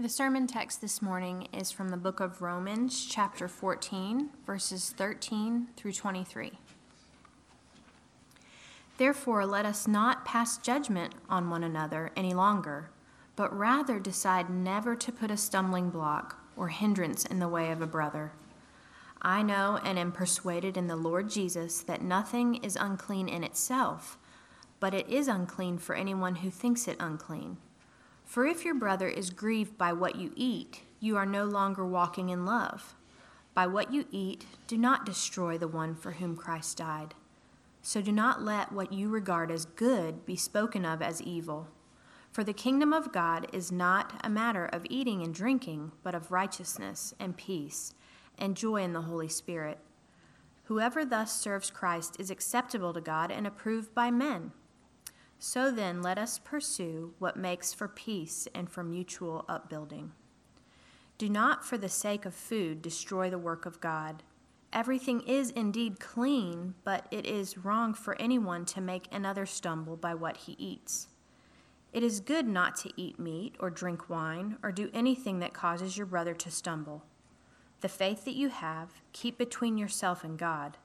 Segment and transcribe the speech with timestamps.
[0.00, 5.68] The sermon text this morning is from the book of Romans, chapter 14, verses 13
[5.76, 6.52] through 23.
[8.96, 12.88] Therefore, let us not pass judgment on one another any longer,
[13.36, 17.82] but rather decide never to put a stumbling block or hindrance in the way of
[17.82, 18.32] a brother.
[19.20, 24.16] I know and am persuaded in the Lord Jesus that nothing is unclean in itself,
[24.80, 27.58] but it is unclean for anyone who thinks it unclean.
[28.30, 32.28] For if your brother is grieved by what you eat, you are no longer walking
[32.28, 32.94] in love.
[33.54, 37.16] By what you eat, do not destroy the one for whom Christ died.
[37.82, 41.66] So do not let what you regard as good be spoken of as evil.
[42.30, 46.30] For the kingdom of God is not a matter of eating and drinking, but of
[46.30, 47.94] righteousness and peace
[48.38, 49.78] and joy in the Holy Spirit.
[50.66, 54.52] Whoever thus serves Christ is acceptable to God and approved by men.
[55.42, 60.12] So then, let us pursue what makes for peace and for mutual upbuilding.
[61.16, 64.22] Do not, for the sake of food, destroy the work of God.
[64.70, 70.12] Everything is indeed clean, but it is wrong for anyone to make another stumble by
[70.12, 71.08] what he eats.
[71.94, 75.96] It is good not to eat meat or drink wine or do anything that causes
[75.96, 77.02] your brother to stumble.
[77.80, 80.76] The faith that you have, keep between yourself and God.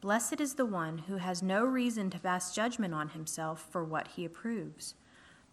[0.00, 4.08] Blessed is the one who has no reason to pass judgment on himself for what
[4.08, 4.94] he approves.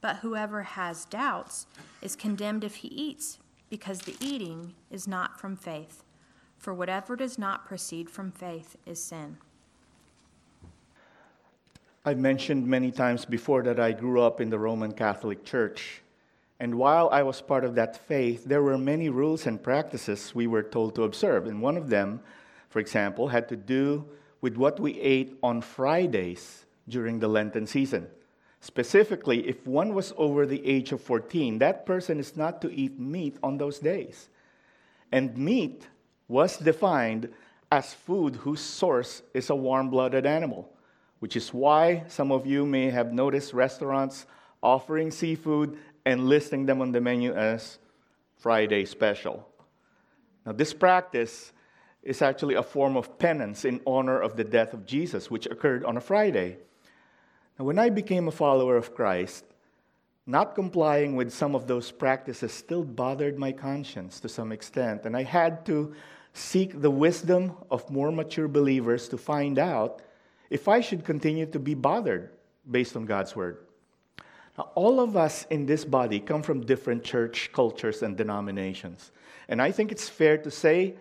[0.02, 1.66] But whoever has doubts
[2.02, 3.40] is condemned if he eats,
[3.72, 6.04] because the eating is not from faith.
[6.60, 9.38] For whatever does not proceed from faith is sin.
[12.06, 16.04] I've mentioned many times before that I grew up in the Roman Catholic Church.
[16.60, 20.46] And while I was part of that faith, there were many rules and practices we
[20.46, 21.48] were told to observe.
[21.48, 22.20] And one of them,
[22.70, 24.06] for example, had to do
[24.42, 28.08] with what we ate on Fridays during the Lenten season.
[28.60, 33.00] Specifically, if one was over the age of 14, that person is not to eat
[33.00, 34.30] meat on those days.
[35.12, 35.88] And meat
[36.28, 37.30] was defined
[37.72, 40.72] as food whose source is a warm blooded animal,
[41.20, 44.26] which is why some of you may have noticed restaurants
[44.64, 47.78] offering seafood and listing them on the menu as
[48.38, 49.48] Friday special.
[50.46, 51.52] Now, this practice
[52.06, 55.84] is actually a form of penance in honor of the death of Jesus, which occurred
[55.84, 56.58] on a Friday.
[57.58, 59.44] Now, when I became a follower of Christ,
[60.28, 65.18] not complying with some of those practices still bothered my conscience to some extent, and
[65.18, 65.94] I had to
[66.34, 70.02] seek the wisdom of more mature believers to find out
[70.50, 72.30] if I should continue to be bothered
[72.70, 73.66] based on God's word.
[74.58, 79.12] Now, all of us in this body come from different church cultures and denominations.
[79.48, 80.96] And I think it's fair to say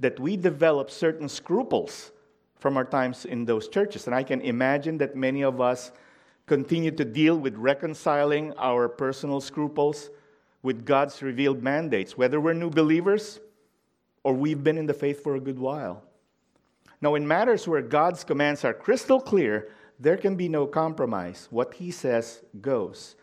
[0.00, 2.10] that we develop certain scruples
[2.58, 4.06] from our times in those churches.
[4.06, 5.92] And I can imagine that many of us
[6.46, 10.10] continue to deal with reconciling our personal scruples
[10.62, 13.40] with God's revealed mandates, whether we're new believers
[14.24, 16.02] or we've been in the faith for a good while.
[17.00, 21.48] Now, in matters where God's commands are crystal clear, there can be no compromise.
[21.50, 23.16] What He says goes.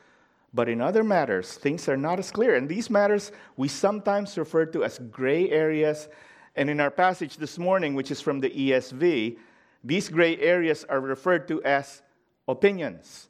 [0.53, 2.55] But in other matters, things are not as clear.
[2.55, 6.07] And these matters we sometimes refer to as gray areas
[6.57, 9.37] and in our passage this morning, which is from the ESV,
[9.83, 12.01] these gray areas are referred to as
[12.47, 13.29] opinions.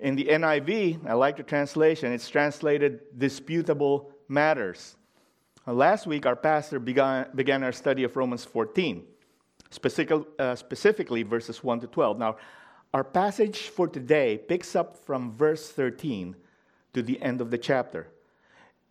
[0.00, 4.96] In the NIV, I like the translation, it's translated disputable matters.
[5.66, 9.04] last week, our pastor began, began our study of Romans 14,
[9.70, 12.18] specific, uh, specifically verses 1 to 12.
[12.18, 12.36] Now,
[12.94, 16.34] our passage for today picks up from verse 13
[16.94, 18.08] to the end of the chapter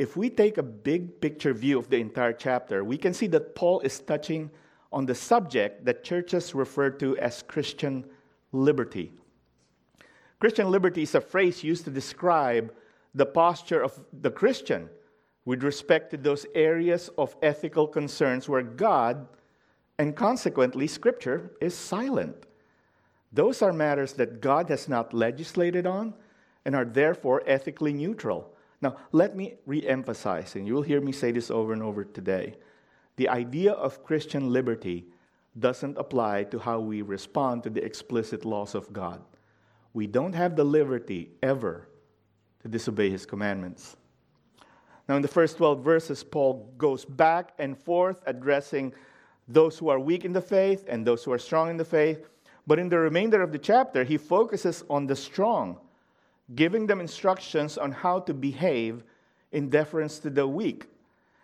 [0.02, 3.54] if we take a big picture view of the entire chapter, we can see that
[3.54, 4.50] Paul is touching
[4.92, 8.06] on the subject that churches refer to as Christian
[8.52, 9.12] liberty.
[10.40, 12.74] Christian liberty is a phrase used to describe
[13.14, 14.90] the posture of the Christian
[15.46, 19.28] with respect to those areas of ethical concerns where God,
[20.00, 22.48] and consequently Scripture, is silent.
[23.32, 26.16] Those are matters that God has not legislated on
[26.66, 28.51] and are therefore ethically neutral.
[28.82, 32.04] Now, let me re emphasize, and you will hear me say this over and over
[32.04, 32.56] today.
[33.16, 35.06] The idea of Christian liberty
[35.60, 39.22] doesn't apply to how we respond to the explicit laws of God.
[39.94, 41.88] We don't have the liberty ever
[42.62, 43.98] to disobey his commandments.
[45.08, 48.94] Now, in the first 12 verses, Paul goes back and forth addressing
[49.48, 52.30] those who are weak in the faith and those who are strong in the faith.
[52.66, 55.80] But in the remainder of the chapter, he focuses on the strong
[56.56, 59.04] giving them instructions on how to behave
[59.52, 60.88] in deference to the weak.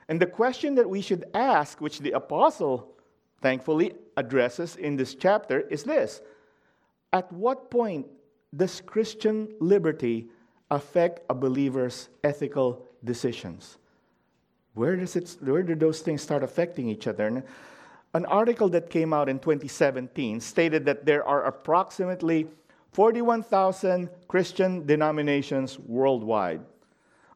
[0.09, 2.94] And the question that we should ask, which the apostle
[3.42, 6.21] thankfully addresses in this chapter, is this
[7.13, 8.07] At what point
[8.56, 10.30] does Christian liberty
[10.71, 13.77] affect a believer's ethical decisions?
[14.74, 17.27] Where, does it, where do those things start affecting each other?
[17.27, 17.44] And
[18.13, 22.48] an article that came out in 2017 stated that there are approximately
[22.98, 26.62] 41,000 Christian denominations worldwide.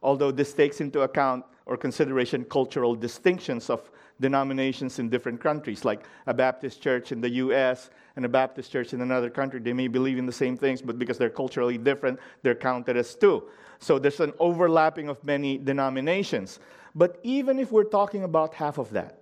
[0.02, 6.04] Although this takes into account or consideration cultural distinctions of denominations in different countries, like
[6.26, 9.60] a Baptist church in the US and a Baptist church in another country.
[9.60, 13.14] They may believe in the same things, but because they're culturally different, they're counted as
[13.14, 13.44] two.
[13.78, 16.58] So there's an overlapping of many denominations.
[16.96, 19.22] But even if we're talking about half of that,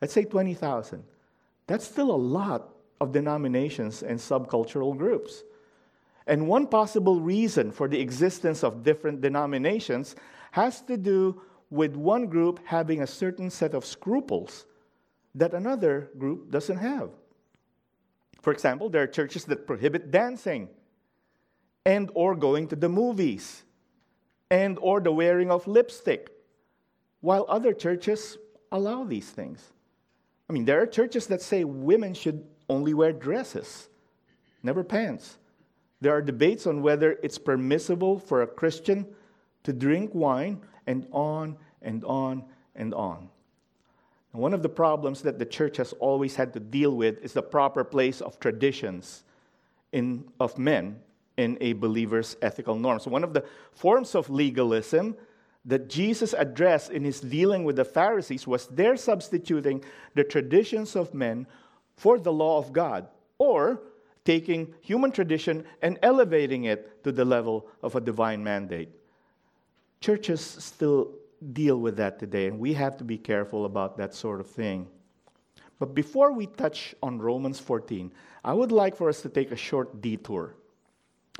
[0.00, 1.04] let's say 20,000,
[1.66, 2.71] that's still a lot
[3.02, 5.42] of denominations and subcultural groups.
[6.28, 10.14] And one possible reason for the existence of different denominations
[10.52, 14.66] has to do with one group having a certain set of scruples
[15.34, 17.10] that another group doesn't have.
[18.40, 20.68] For example, there are churches that prohibit dancing
[21.84, 23.64] and or going to the movies
[24.50, 26.30] and or the wearing of lipstick
[27.20, 28.38] while other churches
[28.70, 29.72] allow these things.
[30.48, 33.88] I mean, there are churches that say women should only wear dresses,
[34.62, 35.38] never pants.
[36.00, 39.06] There are debates on whether it's permissible for a Christian
[39.64, 43.28] to drink wine, and on and on and on.
[44.32, 47.32] And one of the problems that the church has always had to deal with is
[47.32, 49.24] the proper place of traditions
[49.92, 51.00] in, of men
[51.36, 53.06] in a believer's ethical norms.
[53.06, 55.16] One of the forms of legalism
[55.64, 59.84] that Jesus addressed in his dealing with the Pharisees was their substituting
[60.14, 61.46] the traditions of men
[61.96, 63.08] for the law of God,
[63.38, 63.80] or
[64.24, 68.88] taking human tradition and elevating it to the level of a divine mandate.
[70.00, 71.12] Churches still
[71.52, 74.86] deal with that today, and we have to be careful about that sort of thing.
[75.78, 78.12] But before we touch on Romans 14,
[78.44, 80.54] I would like for us to take a short detour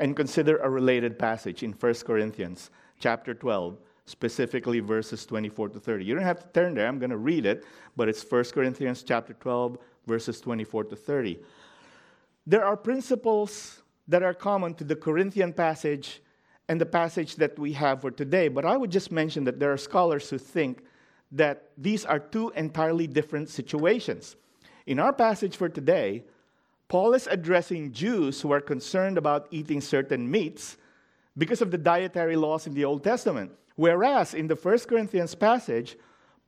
[0.00, 6.04] and consider a related passage in 1 Corinthians chapter 12 specifically verses 24 to 30.
[6.04, 7.64] You don't have to turn there, I'm going to read it,
[7.96, 11.38] but it's 1 Corinthians chapter 12 verses 24 to 30.
[12.46, 16.22] There are principles that are common to the Corinthian passage
[16.68, 19.72] and the passage that we have for today, but I would just mention that there
[19.72, 20.84] are scholars who think
[21.30, 24.36] that these are two entirely different situations.
[24.86, 26.24] In our passage for today,
[26.88, 30.76] Paul is addressing Jews who are concerned about eating certain meats
[31.38, 33.52] because of the dietary laws in the Old Testament.
[33.76, 35.96] Whereas in the First Corinthians passage,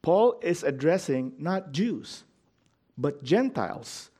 [0.03, 2.25] Paul is addressing not Jews,
[2.97, 4.11] but Gentiles.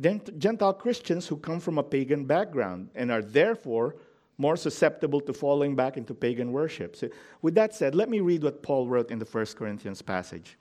[0.00, 3.96] Gentile Christians who come from a pagan background and are therefore
[4.38, 6.96] more susceptible to falling back into pagan worship.
[6.96, 7.08] So,
[7.42, 10.56] with that said, let me read what Paul wrote in the First Corinthians passage.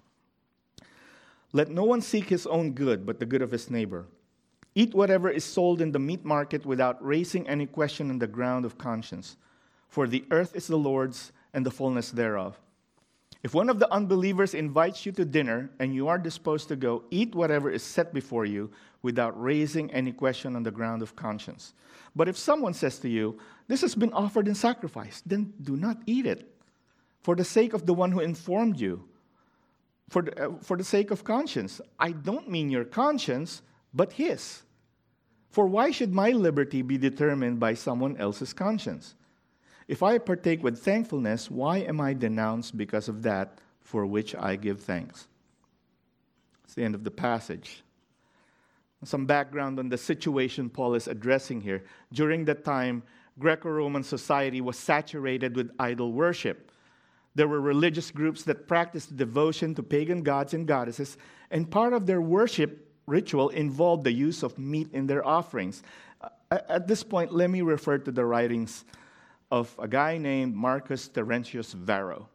[1.54, 4.06] Let no one seek his own good, but the good of his neighbor.
[4.76, 8.66] Eat whatever is sold in the meat market without raising any question on the ground
[8.66, 9.38] of conscience
[9.90, 12.58] for the earth is the Lord's and the fullness thereof.
[13.42, 17.04] If one of the unbelievers invites you to dinner and you are disposed to go,
[17.10, 18.70] eat whatever is set before you
[19.02, 21.74] without raising any question on the ground of conscience.
[22.16, 26.02] But if someone says to you, This has been offered in sacrifice, then do not
[26.06, 26.54] eat it,
[27.22, 29.08] for the sake of the one who informed you,
[30.10, 31.80] for the, uh, for the sake of conscience.
[32.00, 33.62] I don't mean your conscience,
[33.94, 34.64] but his.
[35.52, 39.16] For why should my liberty be determined by someone else's conscience?
[39.90, 44.56] If I partake with thankfulness, why am I denounced because of that for which I
[44.56, 45.28] give thanks?
[46.64, 47.84] It's the end of the passage.
[49.04, 51.86] Some background on the situation Paul is addressing here.
[52.14, 53.02] During that time,
[53.40, 56.72] Greco Roman society was saturated with idol worship.
[57.34, 61.18] There were religious groups that practiced devotion to pagan gods and goddesses,
[61.50, 65.82] and part of their worship ritual involved the use of meat in their offerings.
[66.52, 68.86] At this point, let me refer to the writings
[69.52, 72.30] of a guy named Marcus Terentius Varro.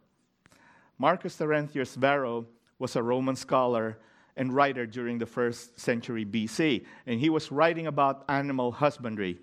[0.97, 2.45] Marcus Terentius Varro
[2.79, 3.97] was a Roman scholar
[4.37, 9.39] and writer during the first century BC, and he was writing about animal husbandry.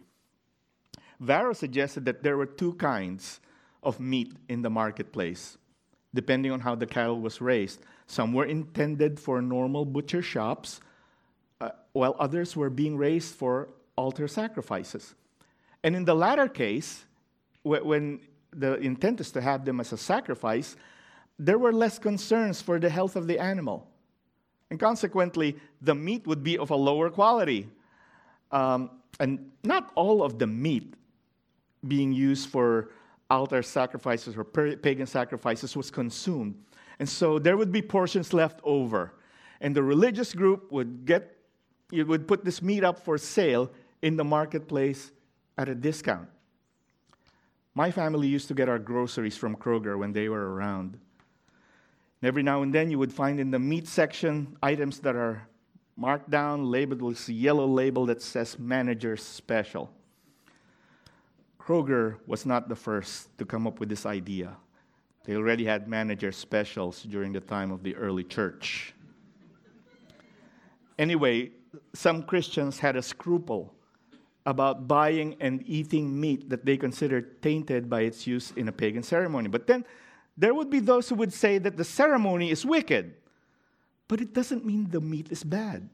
[1.21, 3.41] Varro suggested that there were two kinds
[3.83, 5.57] of meat in the marketplace,
[6.15, 7.81] depending on how the cattle was raised.
[8.07, 10.81] Some were intended for normal butcher shops,
[11.61, 15.15] uh, while others were being raised for altar sacrifices.
[15.83, 17.05] And in the latter case,
[17.63, 18.21] when
[18.55, 20.77] the intent is to have them as a sacrifice,
[21.39, 23.89] there were less concerns for the health of the animal.
[24.71, 27.69] And consequently, the meat would be of a lower quality.
[28.51, 28.91] Um,
[29.21, 30.95] and not all of the meat
[31.87, 32.91] being used for
[33.31, 36.55] altar sacrifices or pagan sacrifices was consumed.
[36.99, 39.13] And so there would be portions left over.
[39.61, 41.37] And the religious group would get,
[41.91, 43.71] it would put this meat up for sale
[44.03, 45.13] in the marketplace
[45.57, 46.29] at a discount.
[47.75, 50.99] My family used to get our groceries from Kroger when they were around.
[52.21, 55.49] And every now and then you would find in the meat section items that are
[55.97, 59.91] marked down, labeled with a yellow label that says manager special.
[61.59, 64.57] Kroger was not the first to come up with this idea.
[65.25, 68.93] They already had manager specials during the time of the early church.
[70.99, 71.53] Anyway,
[71.95, 73.73] some Christians had a scruple
[74.45, 79.03] about buying and eating meat that they considered tainted by its use in a pagan
[79.03, 79.49] ceremony.
[79.49, 79.85] But then
[80.37, 83.15] there would be those who would say that the ceremony is wicked,
[84.09, 85.89] but it doesn't mean the meat is bad.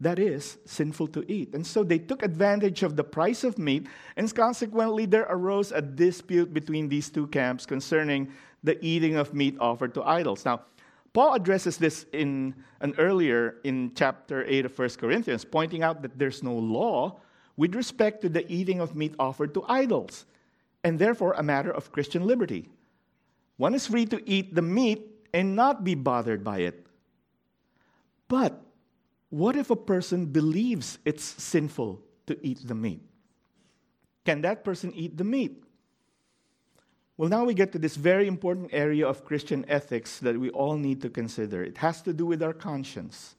[0.00, 1.54] That is sinful to eat.
[1.54, 3.86] And so they took advantage of the price of meat,
[4.16, 8.32] and consequently, there arose a dispute between these two camps concerning
[8.64, 10.44] the eating of meat offered to idols.
[10.44, 10.62] Now,
[11.12, 16.18] Paul addresses this in an earlier in chapter 8 of 1 Corinthians, pointing out that
[16.18, 17.20] there's no law
[17.56, 20.24] with respect to the eating of meat offered to idols,
[20.82, 22.70] and therefore a matter of Christian liberty.
[23.58, 26.86] One is free to eat the meat and not be bothered by it.
[28.28, 28.62] But
[29.28, 33.02] what if a person believes it's sinful to eat the meat?
[34.24, 35.62] Can that person eat the meat?
[37.16, 40.76] Well, now we get to this very important area of Christian ethics that we all
[40.76, 41.62] need to consider.
[41.62, 43.36] It has to do with our conscience.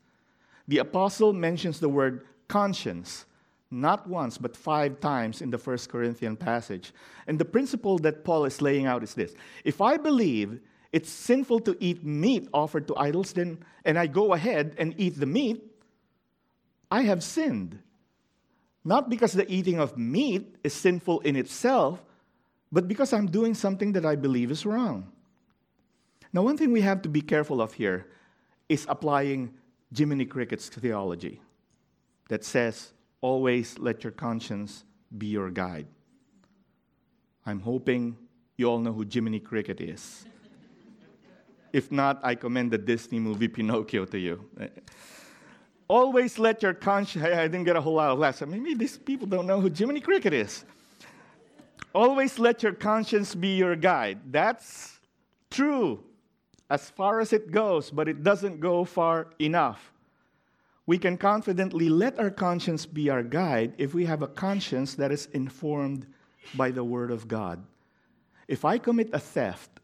[0.67, 3.25] The apostle mentions the word conscience
[3.73, 6.93] not once, but five times in the First Corinthian passage.
[7.25, 9.33] And the principle that Paul is laying out is this
[9.65, 10.59] If I believe
[10.91, 15.19] it's sinful to eat meat offered to idols, then, and I go ahead and eat
[15.19, 15.63] the meat,
[16.91, 17.79] I have sinned.
[18.85, 22.03] Not because the eating of meat is sinful in itself,
[22.73, 25.11] but because I'm doing something that I believe is wrong.
[26.33, 28.07] Now, one thing we have to be careful of here
[28.67, 29.53] is applying
[29.95, 31.39] Jiminy Cricket's theology
[32.29, 35.85] that says, always let your conscience be your guide.
[37.45, 38.17] I'm hoping
[38.57, 40.25] you all know who Jiminy Cricket is.
[41.73, 44.49] if not, I commend the Disney movie Pinocchio to you.
[45.87, 48.41] Always let your conscience, I didn't get a whole lot of laughs.
[48.41, 50.65] Maybe these people don't know who Jiminy Cricket is.
[51.93, 54.19] Always let your conscience be your guide.
[54.31, 54.99] That's
[55.51, 56.03] true
[56.69, 59.91] as far as it goes, but it doesn't go far enough.
[60.85, 65.11] We can confidently let our conscience be our guide if we have a conscience that
[65.11, 66.07] is informed
[66.55, 67.63] by the Word of God.
[68.47, 69.79] If I commit a theft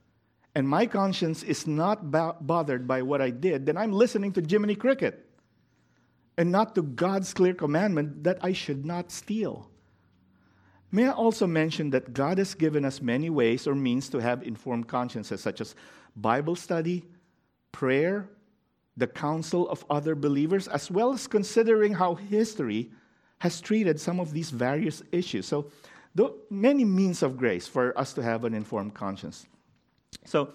[0.56, 4.42] and my conscience is not bo- bothered by what I did, then I'm listening to
[4.42, 5.30] Jiminy Cricket
[6.38, 9.70] and not to God's clear commandment that I should not steal.
[10.92, 14.42] May I also mention that God has given us many ways or means to have
[14.44, 15.76] informed consciences, such as
[16.16, 17.06] Bible study,
[17.72, 18.28] prayer,
[18.98, 22.92] the counsel of other believers, as well as considering how history
[23.40, 25.46] has treated some of these various issues.
[25.46, 25.72] So,
[26.50, 29.46] many means of grace for us to have an informed conscience.
[30.26, 30.54] So,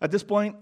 [0.00, 0.56] at this point,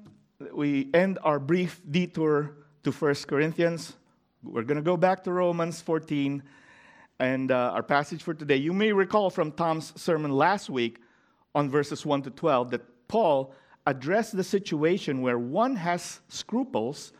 [0.52, 3.94] we end our brief detour to 1 Corinthians.
[4.42, 6.42] We're going to go back to Romans 14
[7.18, 8.56] and uh, our passage for today.
[8.56, 11.00] You may recall from Tom's sermon last week
[11.54, 13.54] on verses 1 to 12 that Paul
[13.86, 17.12] addressed the situation where one has scruples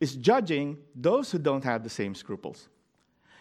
[0.00, 2.68] is judging those who don't have the same scruples.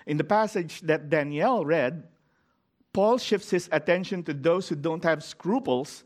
[0.06, 2.04] In the passage that Danielle read,
[2.94, 6.04] Paul shifts his attention to those who don't have scruples,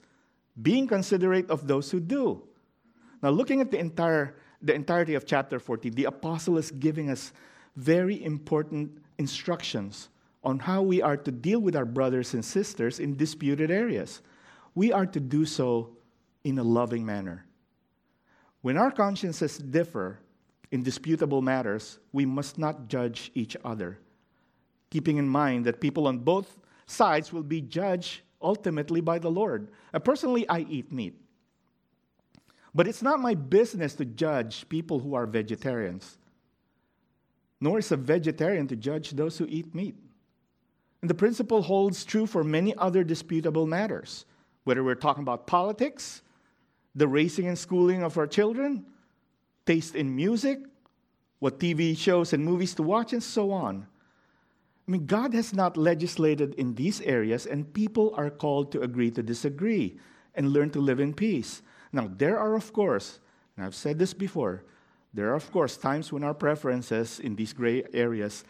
[0.61, 2.41] being considerate of those who do.
[3.21, 7.31] Now, looking at the entire the entirety of chapter 14, the apostle is giving us
[7.77, 10.09] very important instructions
[10.43, 14.21] on how we are to deal with our brothers and sisters in disputed areas.
[14.73, 15.97] We are to do so
[16.43, 17.45] in a loving manner.
[18.61, 20.19] When our consciences differ
[20.71, 23.99] in disputable matters, we must not judge each other,
[24.89, 29.69] keeping in mind that people on both sides will be judged ultimately by the Lord.
[29.93, 31.15] Uh, personally, I eat meat.
[32.73, 36.18] But it's not my business to judge people who are vegetarians
[37.61, 39.95] nor is a vegetarian to judge those who eat meat.
[41.01, 44.25] And the principle holds true for many other disputable matters,
[44.63, 46.21] whether we're talking about politics,
[46.95, 48.85] the raising and schooling of our children,
[49.65, 50.59] taste in music,
[51.39, 53.87] what TV shows and movies to watch, and so on.
[54.87, 59.11] I mean, God has not legislated in these areas, and people are called to agree
[59.11, 59.99] to disagree
[60.35, 61.61] and learn to live in peace.
[61.91, 63.19] Now, there are, of course,
[63.55, 64.63] and I've said this before,
[65.13, 68.43] there are, of course, times when our preferences in these gray areas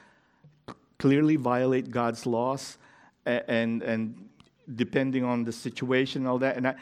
[0.97, 2.77] clearly violate God's laws,
[3.25, 4.29] and, and
[4.75, 6.57] depending on the situation, all that.
[6.57, 6.75] And I,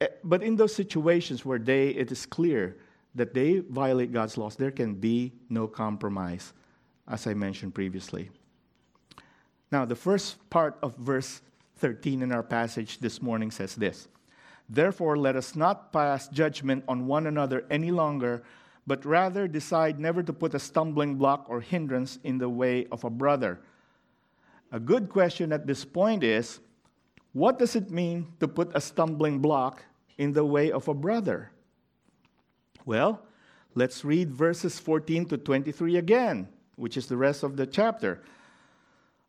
[0.00, 2.76] eh, but in those situations where they, it is clear
[3.14, 6.52] that they violate God's laws, there can be no compromise,
[7.08, 8.30] as I mentioned previously.
[9.70, 11.40] Now, the first part of verse
[11.76, 14.08] 13 in our passage this morning says this
[14.68, 18.42] Therefore, let us not pass judgment on one another any longer,
[18.86, 23.04] but rather decide never to put a stumbling block or hindrance in the way of
[23.04, 23.60] a brother.
[24.72, 26.60] A good question at this point is
[27.32, 29.82] what does it mean to put a stumbling block
[30.18, 31.50] in the way of a brother?
[32.84, 33.22] Well,
[33.74, 38.22] let's read verses 14 to 23 again, which is the rest of the chapter.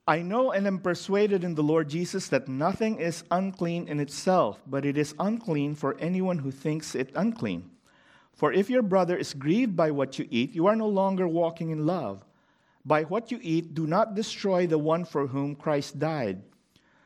[0.08, 4.62] I know and am persuaded in the Lord Jesus that nothing is unclean in itself,
[4.68, 7.72] but it is unclean for anyone who thinks it unclean.
[8.36, 11.72] For if your brother is grieved by what you eat, you are no longer walking
[11.72, 12.24] in love.
[12.86, 16.44] By what you eat, do not destroy the one for whom Christ died.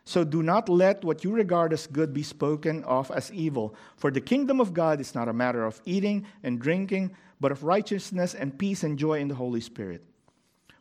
[0.06, 3.76] So do not let what you regard as good be spoken of as evil.
[3.96, 7.64] For the kingdom of God is not a matter of eating and drinking, but of
[7.64, 10.04] righteousness and peace and joy in the Holy Spirit.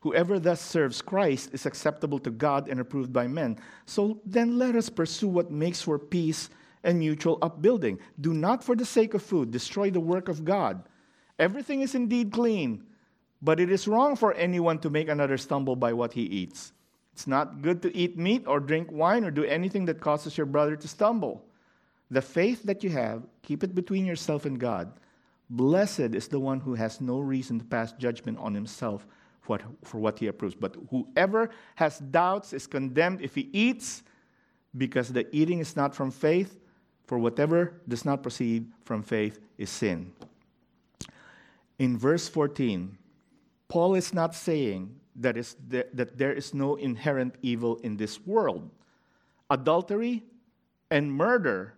[0.01, 3.59] Whoever thus serves Christ is acceptable to God and approved by men.
[3.85, 6.49] So then let us pursue what makes for peace
[6.83, 7.99] and mutual upbuilding.
[8.21, 10.83] Do not, for the sake of food, destroy the work of God.
[11.39, 12.85] Everything is indeed clean,
[13.41, 16.73] but it is wrong for anyone to make another stumble by what he eats.
[17.13, 20.47] It's not good to eat meat or drink wine or do anything that causes your
[20.47, 21.45] brother to stumble.
[22.11, 24.93] The faith that you have, keep it between yourself and God.
[25.51, 29.07] Blessed is the one who has no reason to pass judgment on himself
[29.41, 30.55] for, what he approves.
[30.55, 34.03] But whoever has doubts is condemned if he eats,
[34.77, 36.59] because the eating is not from faith,
[37.09, 40.13] for whatever does not proceed from faith is sin.
[41.79, 42.99] In verse 14,
[43.69, 48.21] Paul is not saying that, is the, that there is no inherent evil in this
[48.27, 48.71] world.
[49.49, 50.23] Adultery
[50.91, 51.75] and murder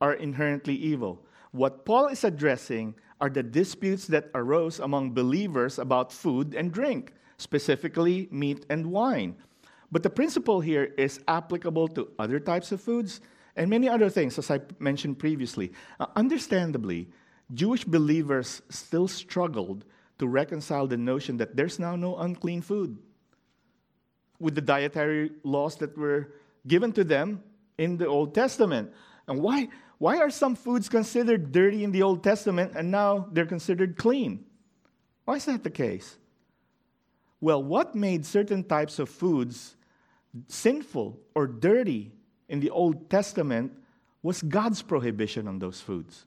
[0.00, 1.26] are inherently evil.
[1.50, 7.12] What Paul is addressing are the disputes that arose among believers about food and drink,
[7.36, 9.34] specifically meat and wine.
[9.90, 13.20] But the principle here is applicable to other types of foods
[13.58, 15.72] and many other things, as I mentioned previously.
[15.98, 17.08] Uh, understandably,
[17.52, 19.84] Jewish believers still struggled
[20.20, 22.96] to reconcile the notion that there's now no unclean food
[24.38, 26.32] with the dietary laws that were
[26.68, 27.42] given to them
[27.78, 28.92] in the Old Testament.
[29.26, 29.68] And why,
[29.98, 34.44] why are some foods considered dirty in the Old Testament and now they're considered clean?
[35.24, 36.16] Why is that the case?
[37.40, 39.74] Well, what made certain types of foods
[40.46, 42.12] sinful or dirty
[42.48, 43.72] in the Old Testament
[44.22, 46.26] was God's prohibition on those foods,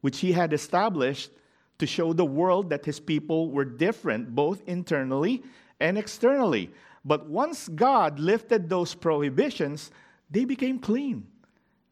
[0.00, 1.30] which He had established
[1.78, 5.42] to show the world that His people were different, both internally
[5.80, 6.70] and externally.
[7.04, 9.90] But once God lifted those prohibitions,
[10.30, 11.26] they became clean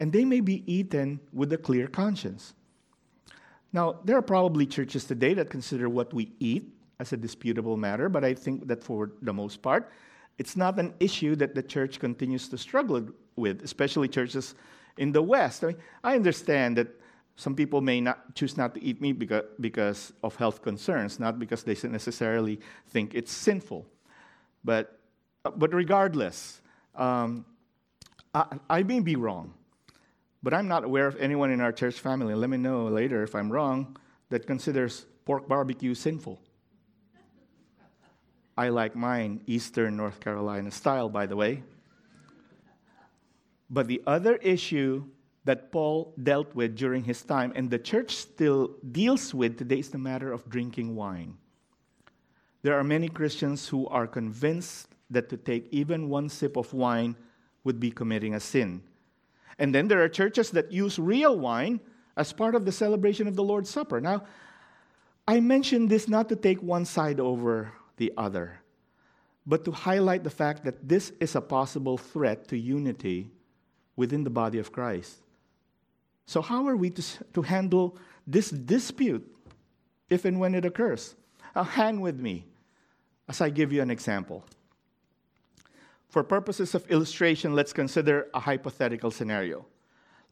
[0.01, 2.55] and they may be eaten with a clear conscience.
[3.73, 8.09] Now, there are probably churches today that consider what we eat as a disputable matter,
[8.09, 9.91] but I think that for the most part,
[10.39, 14.55] it's not an issue that the church continues to struggle with, especially churches
[14.97, 15.65] in the West.
[15.65, 16.89] I, mean, I understand that
[17.37, 21.39] some people may not choose not to eat meat because, because of health concerns, not
[21.39, 23.87] because they necessarily think it's sinful.
[24.65, 24.99] But,
[25.57, 26.61] but regardless,
[26.95, 27.45] um,
[28.35, 29.55] I, I may be wrong.
[30.43, 33.35] But I'm not aware of anyone in our church family, let me know later if
[33.35, 33.97] I'm wrong,
[34.31, 36.41] that considers pork barbecue sinful.
[38.63, 41.65] I like mine Eastern North Carolina style, by the way.
[43.69, 45.03] But the other issue
[45.45, 49.91] that Paul dealt with during his time, and the church still deals with today, is
[49.91, 51.37] the matter of drinking wine.
[52.63, 57.17] There are many Christians who are convinced that to take even one sip of wine
[57.65, 58.81] would be committing a sin.
[59.59, 61.81] And then there are churches that use real wine
[62.17, 64.01] as part of the celebration of the Lord's Supper.
[64.01, 64.23] Now,
[65.27, 67.73] I mention this not to take one side over
[68.03, 68.59] the other,
[69.47, 73.31] but to highlight the fact that this is a possible threat to unity
[73.95, 75.23] within the body of Christ.
[76.27, 77.03] So, how are we to,
[77.35, 79.25] to handle this dispute
[80.11, 81.15] if and when it occurs?
[81.55, 82.45] Now, hang with me
[83.29, 84.45] as I give you an example.
[86.09, 89.65] For purposes of illustration, let's consider a hypothetical scenario.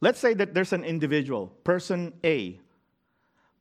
[0.01, 2.59] Let's say that there's an individual, person A.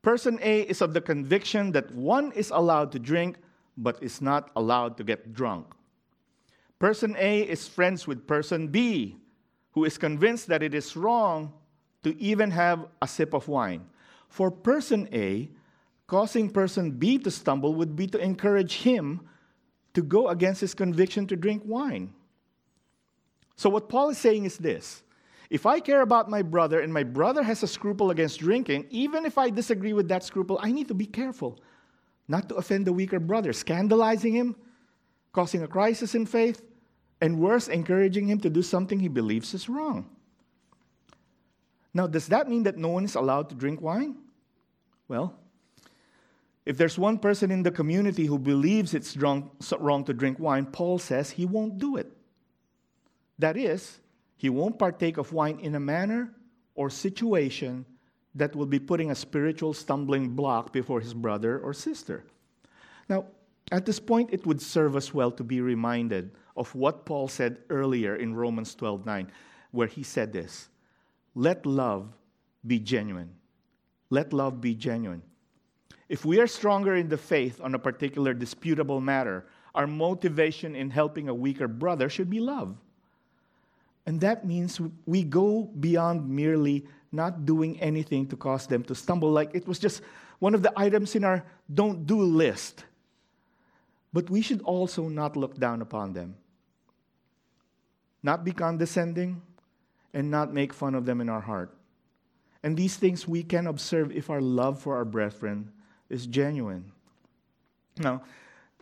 [0.02, 3.36] Person A is of the conviction that one is allowed to drink
[3.82, 5.66] but is not allowed to get drunk.
[6.78, 9.16] Person A is friends with person B,
[9.72, 11.52] who is convinced that it is wrong
[12.02, 13.86] to even have a sip of wine.
[14.28, 15.50] For person A,
[16.06, 19.20] causing person B to stumble would be to encourage him
[19.94, 22.12] to go against his conviction to drink wine.
[23.56, 25.02] So, what Paul is saying is this
[25.50, 29.26] if I care about my brother and my brother has a scruple against drinking, even
[29.26, 31.58] if I disagree with that scruple, I need to be careful
[32.30, 34.54] not to offend the weaker brother, scandalizing him,
[35.32, 36.62] causing a crisis in faith,
[37.20, 40.08] and worse, encouraging him to do something he believes is wrong.
[41.92, 44.14] Now, does that mean that no one is allowed to drink wine?
[45.08, 45.34] Well,
[46.64, 50.66] if there's one person in the community who believes it's wrong, wrong to drink wine,
[50.66, 52.12] Paul says he won't do it.
[53.40, 53.98] That is,
[54.36, 56.32] he won't partake of wine in a manner
[56.76, 57.86] or situation
[58.34, 62.24] that will be putting a spiritual stumbling block before his brother or sister.
[63.08, 63.26] Now,
[63.72, 67.58] at this point, it would serve us well to be reminded of what Paul said
[67.70, 69.28] earlier in Romans 12:9,
[69.70, 70.68] where he said this:
[71.34, 72.16] "Let love
[72.66, 73.30] be genuine.
[74.10, 75.22] Let love be genuine.
[76.08, 80.90] If we are stronger in the faith on a particular disputable matter, our motivation in
[80.90, 82.76] helping a weaker brother should be love.
[84.06, 89.30] And that means we go beyond merely not doing anything to cause them to stumble,
[89.30, 90.02] like it was just
[90.38, 92.84] one of the items in our don't do list.
[94.12, 96.36] But we should also not look down upon them,
[98.22, 99.42] not be condescending,
[100.12, 101.72] and not make fun of them in our heart.
[102.62, 105.72] And these things we can observe if our love for our brethren
[106.08, 106.92] is genuine.
[107.98, 108.22] Now,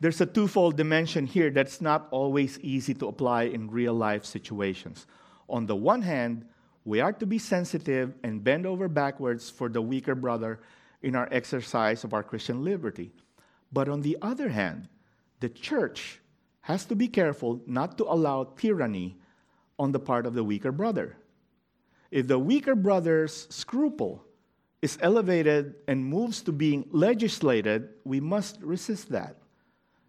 [0.00, 5.06] there's a twofold dimension here that's not always easy to apply in real life situations.
[5.48, 6.46] On the one hand,
[6.88, 10.58] we are to be sensitive and bend over backwards for the weaker brother
[11.02, 13.12] in our exercise of our Christian liberty.
[13.70, 14.88] But on the other hand,
[15.40, 16.18] the church
[16.62, 19.18] has to be careful not to allow tyranny
[19.78, 21.18] on the part of the weaker brother.
[22.10, 24.24] If the weaker brother's scruple
[24.80, 29.36] is elevated and moves to being legislated, we must resist that.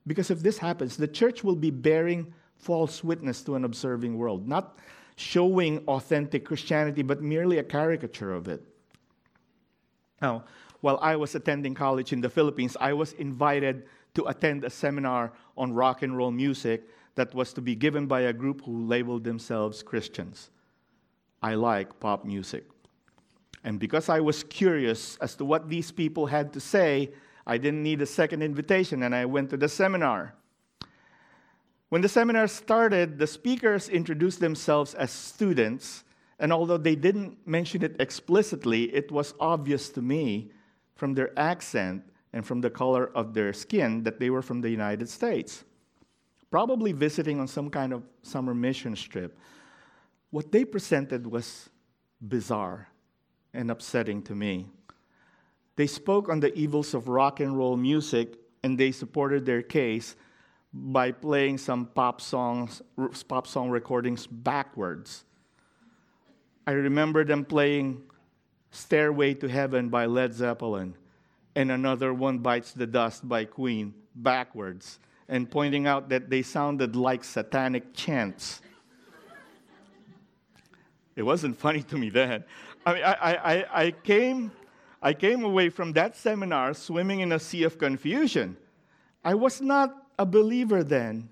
[0.07, 4.47] Because if this happens, the church will be bearing false witness to an observing world,
[4.47, 4.79] not
[5.19, 8.63] showing authentic Christianity, but merely a caricature of it.
[10.21, 10.45] Now,
[10.79, 15.34] while I was attending college in the Philippines, I was invited to attend a seminar
[15.58, 16.84] on rock and roll music
[17.15, 20.51] that was to be given by a group who labeled themselves Christians.
[21.43, 22.63] I like pop music.
[23.65, 27.12] And because I was curious as to what these people had to say,
[27.45, 30.34] I didn't need a second invitation and I went to the seminar.
[31.89, 36.04] When the seminar started, the speakers introduced themselves as students,
[36.38, 40.52] and although they didn't mention it explicitly, it was obvious to me
[40.95, 44.69] from their accent and from the color of their skin that they were from the
[44.69, 45.63] United States,
[46.52, 49.36] probably visiting on some kind of summer mission trip.
[50.30, 51.69] What they presented was
[52.21, 52.88] bizarre
[53.52, 54.67] and upsetting to me.
[55.75, 60.15] They spoke on the evils of rock and roll music and they supported their case
[60.73, 62.82] by playing some pop songs,
[63.27, 65.23] pop song recordings backwards.
[66.67, 68.03] I remember them playing
[68.71, 70.95] Stairway to Heaven by Led Zeppelin
[71.55, 76.95] and another one bites the dust by Queen backwards and pointing out that they sounded
[76.95, 78.62] like satanic chants.
[81.15, 82.43] It wasn't funny to me then.
[82.86, 84.51] I mean, I, I, I, came,
[85.01, 88.55] I came away from that seminar swimming in a sea of confusion.
[89.23, 91.29] I was not a believer then.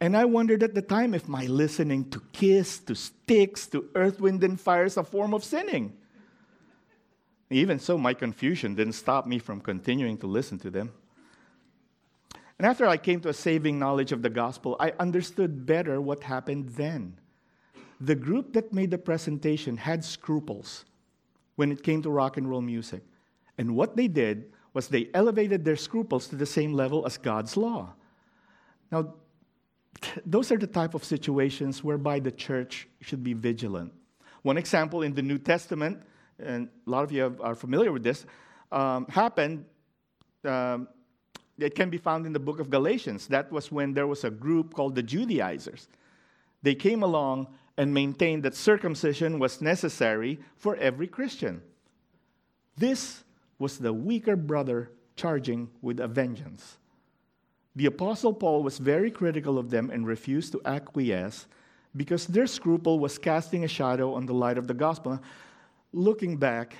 [0.00, 4.20] And I wondered at the time if my listening to Kiss, to Styx, to Earth,
[4.20, 5.96] Wind, and Fire is a form of sinning.
[7.50, 10.92] Even so, my confusion didn't stop me from continuing to listen to them.
[12.58, 16.22] And after I came to a saving knowledge of the gospel, I understood better what
[16.22, 17.18] happened then
[18.02, 20.84] the group that made the presentation had scruples
[21.54, 23.00] when it came to rock and roll music.
[23.58, 27.56] And what they did was they elevated their scruples to the same level as God's
[27.56, 27.94] law.
[28.92, 29.14] Now,
[30.26, 33.92] those are the type of situations whereby the church should be vigilant.
[34.42, 36.02] One example in the New Testament,
[36.38, 38.26] and a lot of you are familiar with this,
[38.70, 39.64] um, happened.
[40.44, 40.88] Um,
[41.58, 43.28] it can be found in the book of Galatians.
[43.28, 45.88] That was when there was a group called the Judaizers.
[46.62, 51.62] They came along and maintained that circumcision was necessary for every Christian.
[52.76, 53.22] This
[53.58, 56.78] was the weaker brother charging with a vengeance.
[57.74, 61.46] The Apostle Paul was very critical of them and refused to acquiesce
[61.96, 65.20] because their scruple was casting a shadow on the light of the gospel.
[65.92, 66.76] Looking back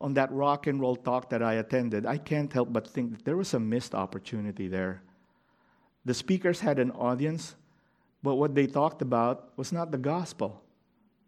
[0.00, 3.24] on that rock and roll talk that I attended, I can't help but think that
[3.24, 5.02] there was a missed opportunity there.
[6.04, 7.56] The speakers had an audience
[8.22, 10.62] but what they talked about was not the gospel,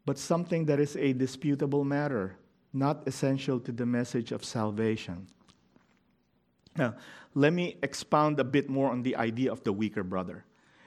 [0.04, 2.36] but something that is a disputable matter,
[2.72, 5.26] not essential to the message of salvation.
[6.76, 6.94] Now,
[7.34, 10.44] let me expound a bit more on the idea of the weaker brother.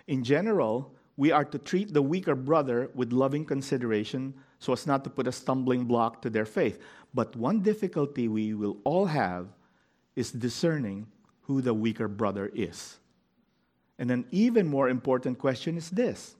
[0.07, 5.03] In general, we are to treat the weaker brother with loving consideration so as not
[5.03, 6.79] to put a stumbling block to their faith.
[7.13, 9.47] But one difficulty we will all have
[10.15, 11.07] is discerning
[11.41, 12.97] who the weaker brother is.
[13.97, 16.35] And an even more important question is this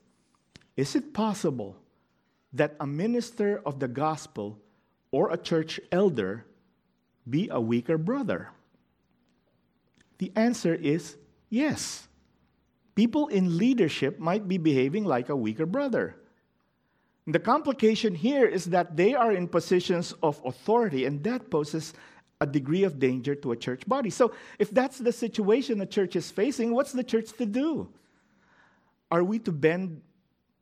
[0.75, 1.77] Is it possible
[2.53, 4.59] that a minister of the gospel
[5.11, 6.45] or a church elder
[7.29, 8.49] be a weaker brother?
[10.17, 11.17] The answer is
[11.49, 12.07] yes.
[12.95, 16.15] People in leadership might be behaving like a weaker brother.
[17.27, 21.93] The complication here is that they are in positions of authority, and that poses
[22.39, 24.09] a degree of danger to a church body.
[24.09, 27.89] So, if that's the situation a church is facing, what's the church to do?
[29.11, 30.01] Are we to bend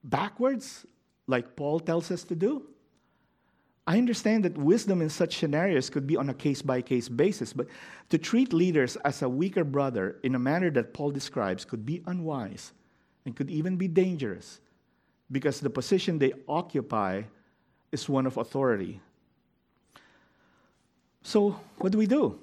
[0.04, 0.86] backwards
[1.28, 2.68] like Paul tells us to do?
[3.86, 7.52] I understand that wisdom in such scenarios could be on a case by case basis,
[7.52, 7.68] but
[8.10, 12.02] to treat leaders as a weaker brother in a manner that Paul describes could be
[12.06, 12.72] unwise
[13.26, 14.62] and could even be dangerous
[15.32, 17.24] because the position they occupy
[17.92, 19.02] is one of authority.
[21.24, 22.40] So, what do we do?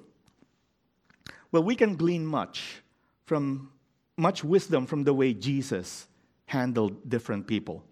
[1.51, 2.81] Well, we can glean much
[3.25, 3.71] from
[4.17, 6.07] much wisdom from the way Jesus
[6.45, 7.83] handled different people.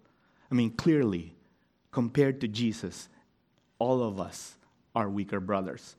[0.50, 1.34] I mean, clearly,
[1.90, 3.08] compared to Jesus,
[3.80, 4.54] all of us
[4.94, 5.96] are weaker brothers.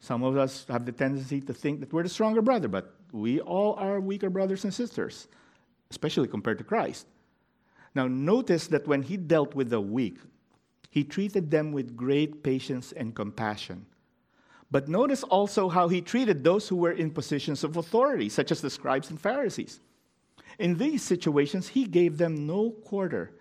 [0.00, 3.40] Some of us have the tendency to think that we're the stronger brother, but we
[3.40, 5.28] all are weaker brothers and sisters,
[5.90, 7.06] especially compared to Christ.
[7.94, 10.18] Now, notice that when he dealt with the weak,
[10.90, 13.86] he treated them with great patience and compassion.
[14.70, 18.60] But notice also how he treated those who were in positions of authority, such as
[18.60, 19.80] the scribes and Pharisees.
[20.58, 23.32] In these situations, he gave them no quarter.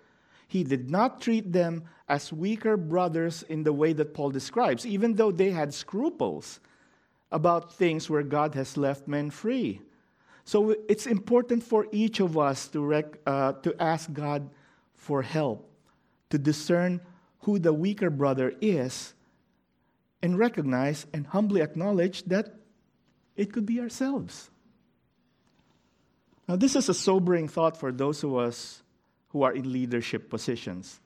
[0.48, 5.16] He did not treat them as weaker brothers in the way that Paul describes, even
[5.16, 6.60] though they had scruples
[7.32, 9.82] about things where God has left men free.
[10.46, 14.50] So it's important for each of us to, rec- uh, to ask God
[14.96, 15.70] for help,
[16.30, 17.02] to discern
[17.40, 19.14] who the weaker brother is,
[20.22, 22.54] and recognize and humbly acknowledge that
[23.36, 24.52] it could be ourselves.
[26.48, 28.83] Now, this is a sobering thought for those of us
[29.34, 31.02] who are in leadership positions.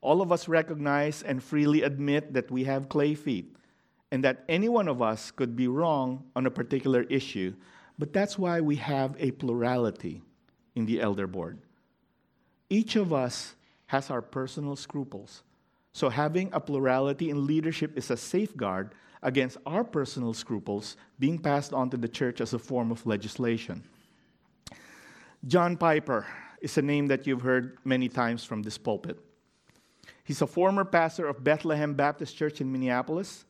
[0.00, 3.56] All of us recognize and freely admit that we have clay feet
[4.12, 7.52] and that any one of us could be wrong on a particular issue
[7.98, 10.22] but that's why we have a plurality
[10.74, 11.58] in the elder board.
[12.68, 13.54] Each of us
[13.86, 15.42] has our personal scruples.
[15.92, 21.72] So, having a plurality in leadership is a safeguard against our personal scruples being passed
[21.72, 23.82] on to the church as a form of legislation.
[25.46, 26.26] John Piper
[26.60, 29.18] is a name that you've heard many times from this pulpit.
[30.24, 33.44] He's a former pastor of Bethlehem Baptist Church in Minneapolis.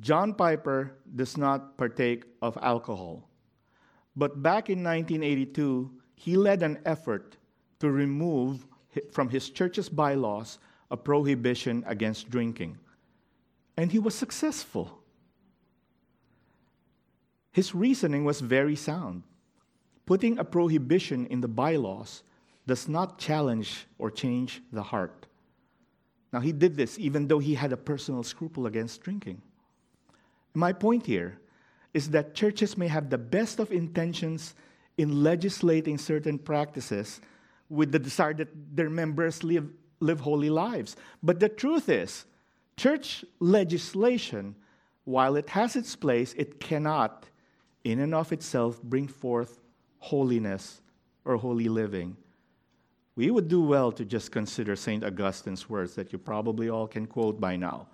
[0.00, 3.28] John Piper does not partake of alcohol.
[4.16, 7.36] But back in 1982, he led an effort
[7.80, 8.66] to remove
[9.12, 10.58] from his church's bylaws
[10.90, 12.78] a prohibition against drinking.
[13.76, 15.02] And he was successful.
[17.52, 19.22] His reasoning was very sound.
[20.06, 22.22] Putting a prohibition in the bylaws
[22.66, 25.26] does not challenge or change the heart.
[26.32, 29.42] Now, he did this even though he had a personal scruple against drinking.
[30.54, 31.38] My point here
[31.92, 34.54] is that churches may have the best of intentions
[34.96, 37.20] in legislating certain practices
[37.68, 39.68] with the desire that their members live,
[40.00, 40.96] live holy lives.
[41.22, 42.26] But the truth is,
[42.76, 44.54] church legislation,
[45.04, 47.26] while it has its place, it cannot,
[47.84, 49.58] in and of itself, bring forth
[50.06, 50.80] holiness
[51.24, 52.16] or holy living.
[53.16, 55.02] We would do well to just consider St.
[55.02, 57.88] Augustine's words that you probably all can quote by now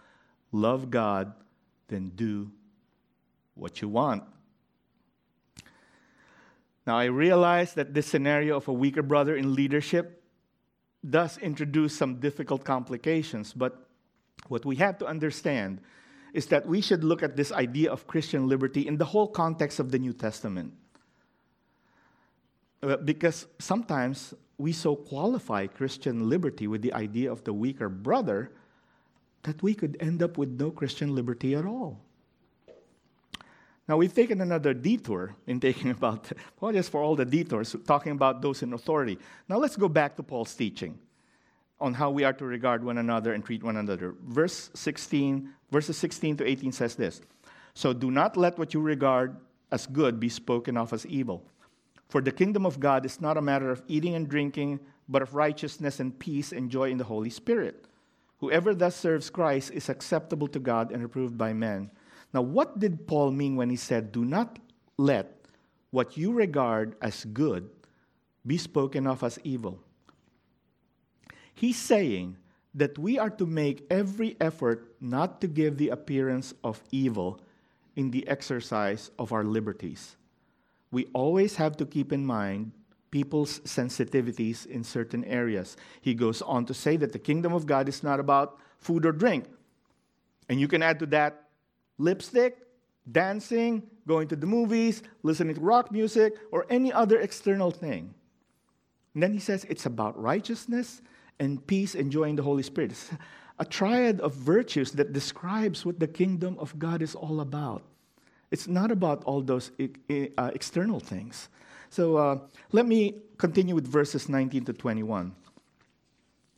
[0.53, 1.33] love God,
[1.89, 2.51] then do
[3.55, 4.23] what you want.
[6.87, 10.23] Now, I realize that this scenario of a weaker brother in leadership
[11.09, 13.89] does introduce some difficult complications, but
[14.49, 15.81] what we have to understand
[16.35, 19.79] is that we should look at this idea of Christian liberty in the whole context
[19.81, 20.75] of the New Testament.
[22.83, 28.51] Uh, because sometimes we so qualify Christian liberty with the idea of the weaker brother
[29.43, 32.01] that we could end up with no Christian liberty at all.
[33.89, 38.13] Now, we've taken another detour in taking about, well, just for all the detours, talking
[38.13, 39.19] about those in authority.
[39.49, 40.99] Now, let's go back to Paul's teaching
[41.81, 44.15] on how we are to regard one another and treat one another.
[44.25, 47.21] Verse 16, verses 16 to 18 says this
[47.75, 49.37] So do not let what you regard
[49.73, 51.45] as good be spoken of as evil.
[52.13, 55.35] For the kingdom of God is not a matter of eating and drinking, but of
[55.35, 57.87] righteousness and peace and joy in the Holy Spirit.
[58.41, 61.91] Whoever thus serves Christ is acceptable to God and approved by men.
[62.35, 64.59] Now, what did Paul mean when he said, Do not
[64.99, 65.41] let
[65.91, 67.71] what you regard as good
[68.47, 69.81] be spoken of as evil?
[71.55, 72.37] He's saying
[72.75, 77.41] that we are to make every effort not to give the appearance of evil
[77.97, 80.17] in the exercise of our liberties.
[80.93, 82.71] We always have to keep in mind
[83.11, 85.77] people's sensitivities in certain areas.
[86.01, 89.13] He goes on to say that the kingdom of God is not about food or
[89.13, 89.47] drink.
[90.49, 91.49] And you can add to that
[91.99, 92.59] lipstick,
[93.11, 98.15] dancing, going to the movies, listening to rock music, or any other external thing.
[99.15, 101.03] And then he says it's about righteousness
[101.39, 102.93] and peace, enjoying the Holy Spirit.
[102.93, 103.11] It's
[103.59, 107.83] a triad of virtues that describes what the kingdom of God is all about.
[108.53, 111.49] It's not about all those uh, external things.
[111.89, 112.39] So uh,
[112.71, 115.35] let me continue with verses 19 to 21.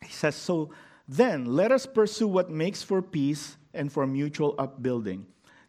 [0.02, 0.70] He says, So
[1.08, 5.26] then let us pursue what makes for peace and for mutual upbuilding.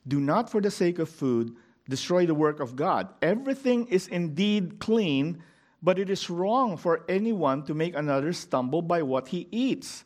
[0.07, 1.55] Do not, for the sake of food,
[1.87, 3.13] destroy the work of God.
[3.21, 5.43] Everything is indeed clean,
[5.83, 10.05] but it is wrong for anyone to make another stumble by what he eats.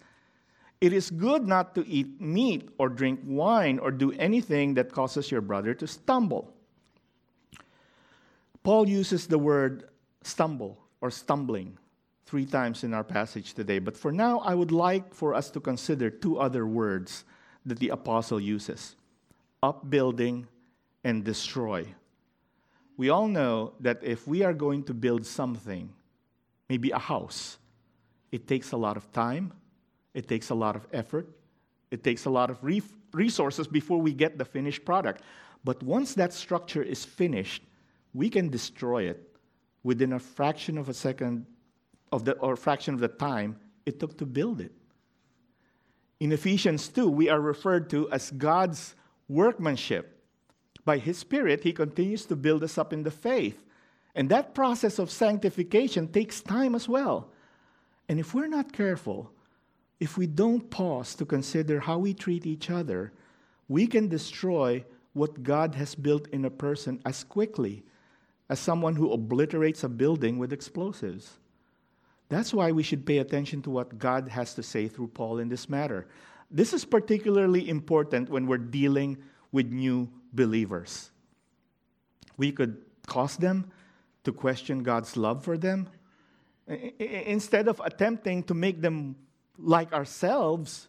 [0.81, 5.29] It is good not to eat meat or drink wine or do anything that causes
[5.29, 6.53] your brother to stumble.
[8.63, 9.89] Paul uses the word
[10.23, 11.77] stumble or stumbling
[12.25, 15.59] three times in our passage today, but for now, I would like for us to
[15.59, 17.25] consider two other words
[17.65, 18.95] that the apostle uses
[19.61, 20.47] upbuilding
[21.03, 21.85] and destroy.
[22.95, 25.89] We all know that if we are going to build something,
[26.69, 27.57] maybe a house,
[28.31, 29.51] it takes a lot of time,
[30.19, 31.29] it takes a lot of effort,
[31.91, 35.21] it takes a lot of re- resources before we get the finished product.
[35.63, 37.63] But once that structure is finished,
[38.13, 39.37] we can destroy it
[39.81, 41.45] within a fraction of a second
[42.11, 43.55] of the or fraction of the time
[43.85, 44.73] it took to build it.
[46.19, 48.95] In Ephesians 2, we are referred to as God's
[49.29, 50.21] workmanship.
[50.83, 53.63] By His Spirit, He continues to build us up in the faith.
[54.15, 57.31] And that process of sanctification takes time as well.
[58.09, 59.31] And if we're not careful,
[59.99, 63.11] if we don't pause to consider how we treat each other,
[63.67, 64.83] we can destroy
[65.13, 67.83] what God has built in a person as quickly
[68.49, 71.37] as someone who obliterates a building with explosives.
[72.29, 75.49] That's why we should pay attention to what God has to say through Paul in
[75.49, 76.07] this matter.
[76.49, 79.17] This is particularly important when we're dealing
[79.51, 81.11] with new believers.
[82.37, 83.71] We could cause them
[84.23, 85.89] to question God's love for them.
[86.99, 89.15] Instead of attempting to make them
[89.61, 90.87] like ourselves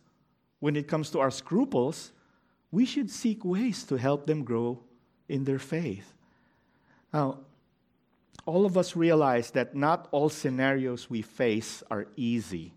[0.61, 2.13] when it comes to our scruples,
[2.71, 4.79] we should seek ways to help them grow
[5.29, 6.13] in their faith.
[7.13, 7.39] Now,
[8.47, 12.73] all of us realize that not all scenarios we face are easy.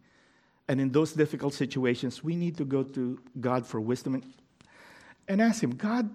[0.67, 4.23] And in those difficult situations, we need to go to God for wisdom and,
[5.27, 6.09] and ask Him, God,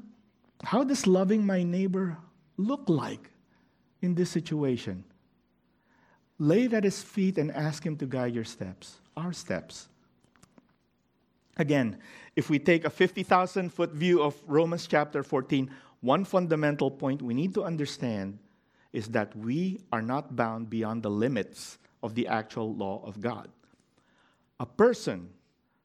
[0.63, 2.17] how does loving my neighbor
[2.57, 3.31] look like
[4.03, 5.05] in this situation?
[6.39, 9.89] Lay it at His feet and ask Him to guide your steps, our steps.
[11.57, 11.99] Again,
[12.37, 15.69] if we take a 50,000 foot view of Romans chapter 14,
[16.01, 18.39] one fundamental point we need to understand
[18.93, 23.49] is that we are not bound beyond the limits of the actual law of God.
[24.61, 25.31] A person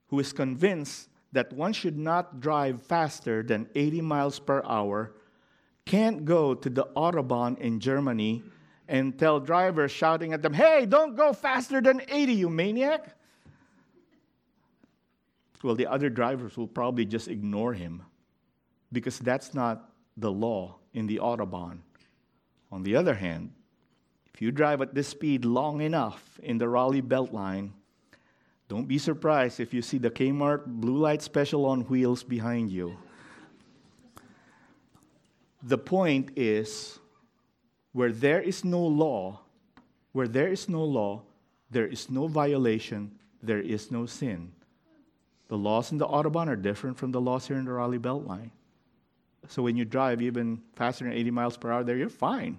[0.08, 5.14] who is convinced that one should not drive faster than 80 miles per hour
[5.86, 8.44] can't go to the Autobahn in Germany
[8.94, 13.18] and tell drivers shouting at them, Hey, don't go faster than 80, you maniac!
[15.64, 18.04] Well, the other drivers will probably just ignore him
[18.92, 21.80] because that's not the law in the Autobahn.
[22.72, 23.52] On the other hand,
[24.32, 27.72] if you drive at this speed long enough in the Raleigh Beltline,
[28.68, 32.96] don't be surprised if you see the Kmart blue light special on wheels behind you.
[35.64, 37.00] the point is
[37.94, 39.40] where there is no law,
[40.12, 41.22] where there is no law,
[41.72, 44.52] there is no violation, there is no sin.
[45.48, 48.50] The laws in the Autobahn are different from the laws here in the Raleigh Beltline.
[49.48, 52.58] So when you drive even faster than 80 miles per hour there, you're fine.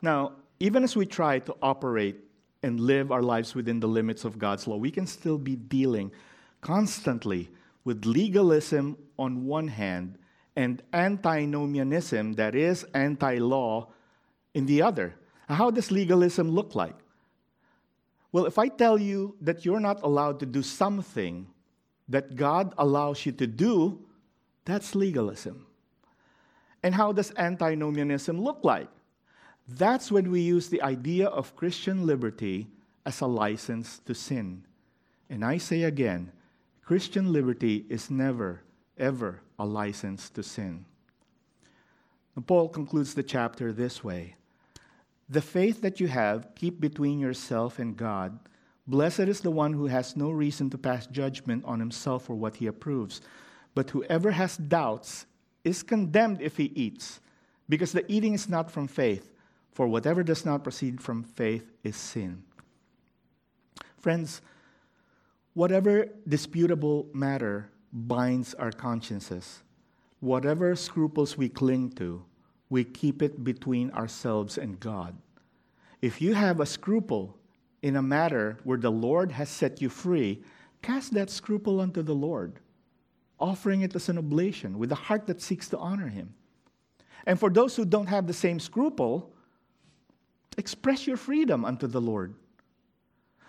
[0.00, 2.16] Now, even as we try to operate
[2.62, 6.12] and live our lives within the limits of God's law, we can still be dealing
[6.60, 7.50] constantly
[7.84, 10.18] with legalism on one hand
[10.56, 13.88] and antinomianism, that is, anti law,
[14.54, 15.14] in the other.
[15.48, 16.96] How does legalism look like?
[18.32, 21.46] Well, if I tell you that you're not allowed to do something
[22.08, 24.00] that God allows you to do,
[24.64, 25.66] that's legalism.
[26.82, 28.88] And how does antinomianism look like?
[29.68, 32.68] That's when we use the idea of Christian liberty
[33.06, 34.64] as a license to sin.
[35.30, 36.32] And I say again,
[36.84, 38.62] Christian liberty is never,
[38.98, 40.84] ever a license to sin.
[42.46, 44.34] Paul concludes the chapter this way
[45.28, 48.38] The faith that you have, keep between yourself and God.
[48.88, 52.56] Blessed is the one who has no reason to pass judgment on himself for what
[52.56, 53.20] he approves.
[53.76, 55.26] But whoever has doubts
[55.62, 57.20] is condemned if he eats,
[57.68, 59.30] because the eating is not from faith,
[59.72, 62.42] For whatever does not proceed from faith is sin.
[63.96, 64.42] Friends,
[65.54, 69.62] whatever disputable matter binds our consciences,
[70.20, 72.24] whatever scruples we cling to,
[72.70, 75.16] we keep it between ourselves and God.
[76.00, 77.36] If you have a scruple
[77.82, 80.42] in a matter where the Lord has set you free,
[80.80, 82.60] cast that scruple unto the Lord,
[83.38, 86.34] offering it as an oblation with a heart that seeks to honor Him.
[87.26, 89.32] And for those who don't have the same scruple,
[90.56, 92.34] express your freedom unto the Lord.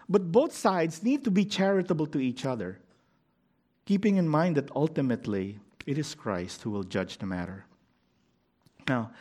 [0.10, 2.80] But both sides need to be charitable to each other,
[3.86, 7.66] keeping in mind that ultimately it is Christ who will judge the matter.
[8.88, 9.12] Now,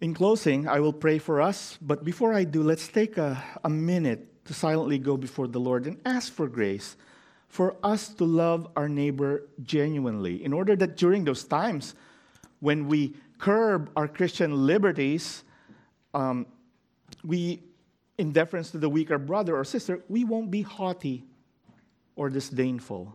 [0.00, 3.68] in closing, I will pray for us, but before I do, let's take a, a
[3.68, 6.96] minute to silently go before the Lord and ask for grace
[7.48, 11.94] for us to love our neighbor genuinely, in order that during those times
[12.60, 15.42] when we curb our Christian liberties,
[16.14, 16.46] um,
[17.24, 17.62] we,
[18.18, 21.24] in deference to the weaker brother or sister, we won't be haughty
[22.14, 23.14] or disdainful.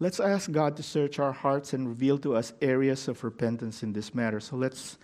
[0.00, 3.92] Let's ask God to search our hearts and reveal to us areas of repentance in
[3.92, 4.40] this matter.
[4.40, 4.98] So let's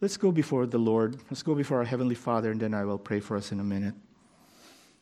[0.00, 1.16] Let's go before the Lord.
[1.28, 3.64] Let's go before our Heavenly Father, and then I will pray for us in a
[3.64, 3.94] minute.